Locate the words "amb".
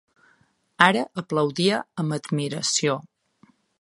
2.05-2.17